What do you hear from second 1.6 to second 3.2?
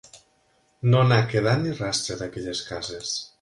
ni rastre, d'aquelles cases.